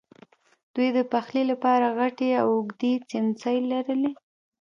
[0.75, 4.11] دوی د پخلی لپاره غټې او اوږدې څیمڅۍ لرلې.